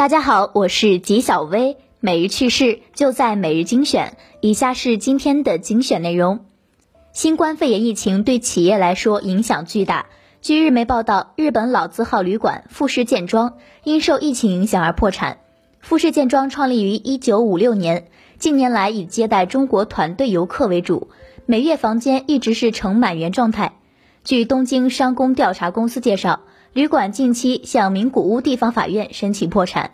[0.00, 4.16] 大家好，我是吉小薇，每日趣事就在每日精选。
[4.40, 6.46] 以下是今天的精选内容：
[7.12, 10.06] 新冠肺炎疫情对企业来说影响巨大。
[10.40, 15.40] 据日媒报道，日本老字号旅馆富士见庄因受疫情影响而破产。
[15.80, 18.08] 富士见庄创立于1956年，
[18.38, 21.10] 近年来以接待中国团队游客为主，
[21.44, 23.74] 每月房间一直是呈满员状态。
[24.24, 26.40] 据东京商工调查公司介绍。
[26.72, 29.90] 旅馆近期向名古屋地方法院申请破产。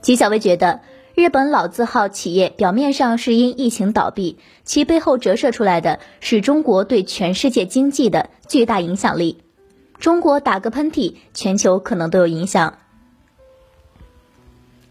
[0.00, 0.80] 吉小薇觉得，
[1.16, 9.42] 日本老字号企业表面上是因疫情倒闭，其背后折射出来的是中国对全世界经济的巨大影响力。
[9.98, 12.78] 中国打个喷嚏，全球可能都有影响。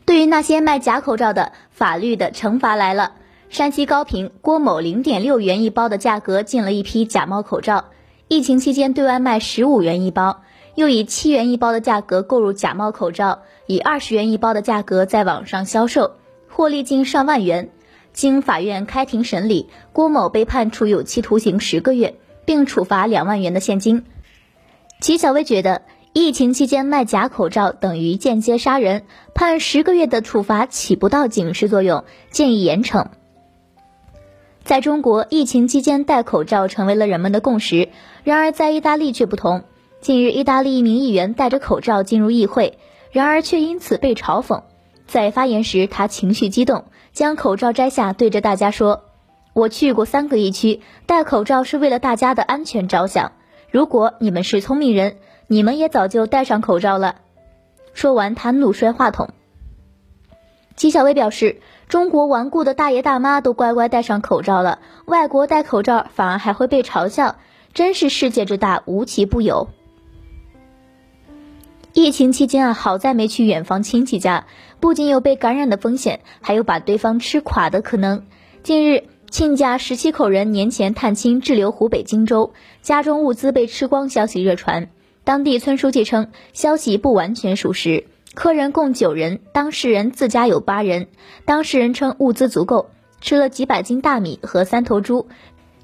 [0.03, 3.13] 对于那些卖假口罩的，法律的惩罚来了。
[3.47, 7.85] 山西高平郭某零点六元一包的价格进了一批假冒口罩，
[8.27, 10.41] 疫情期间对外卖十五元一包。
[10.75, 16.11] 又以七元一包的价格购入假冒口罩，以二十元一包的价格在网上销售，
[16.49, 17.69] 获利近上万元。
[18.13, 24.05] 经法院开庭审理，郭某被判处有期徒刑十个月，并处罚两万元的现金。
[25.01, 25.81] 齐小薇觉得，
[26.13, 33.07] 疫情期间卖假口罩等于间接杀人，判十个月的处罚起不到警示作用，建议严惩。
[34.63, 37.89] 在中国，疫情期间戴口罩成为了人们的共识，
[38.23, 39.63] 然而在意大利却不同。
[40.05, 42.77] 近日，意大利一名议员戴着口罩进入议会，
[43.11, 44.61] 然而却因此被嘲讽。
[45.07, 49.01] 在发言时，他情绪激动，将口罩摘下，对着大家说
[49.53, 53.31] ：“我去过三个疫区，戴口罩是为了大家的安全着想。
[53.71, 55.17] 如果你们是聪明人，
[55.47, 57.15] 你们也早就戴上口罩了。”
[57.95, 59.29] 说完，他怒摔话筒。
[60.75, 67.37] 纪晓薇表示：“中国顽固的大爷大妈都乖乖戴上口罩了，外国戴口罩反而还会被嘲笑，
[67.73, 69.67] 真是世界之大，无奇不有。”
[71.95, 74.47] 疫情期间啊，好在没去远方亲戚家，
[74.81, 78.25] 不仅有被感染的风险，还有把对方吃垮的可能。
[78.63, 82.51] 近日，亲家十七口人年前探亲滞留湖北荆州，
[82.81, 84.89] 家中物资被吃光消息热传。
[85.23, 88.07] 当地村书记称，消息不完全属实。
[88.33, 91.07] 客人共九人，当事人自家有八人。
[91.45, 92.89] 当事人称物资足够，
[93.21, 95.27] 吃了几百斤大米和三头猪，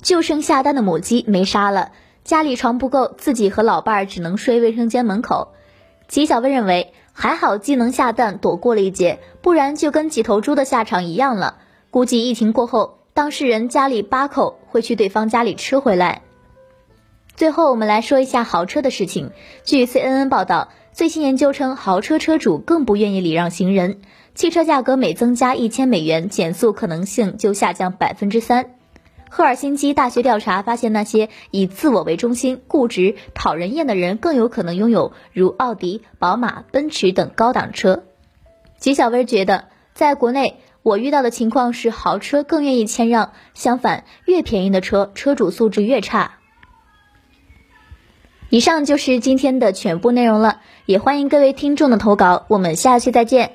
[0.02, 1.94] 就剩下蛋的母鸡没杀了。
[2.26, 5.54] 家里床不够，自己和老伴儿只能睡卫生间门口。
[6.12, 11.60] 齐小薇认为，还好鸡能下蛋，躲过了一劫，不然就跟几头猪的下场一样了。
[11.90, 16.22] 估计疫情过后，当事人家里八口会去对方家里吃回来。
[17.38, 19.32] 最后，我们来说一下豪车的事情。
[19.64, 24.02] 据 CNN 报道，最新研究称，豪车车主更不愿意礼让行人，
[24.36, 28.72] 汽车价格每增加一千美元，减速可能性就下降百分之三。
[29.34, 38.04] 赫尔辛基大学调查发现，那些以自我为中心、固执、讨人厌的人更有可能拥有如奥迪、宝马、奔驰等高档车。
[38.78, 46.34] 吉小薇觉得，在国内，我遇到的情况是豪车更愿意谦让，相反，越便宜的车，车主素质越差。
[48.50, 53.54] 以上就是今天的全部内容了，也欢迎各位听众的投稿，我们下期再见。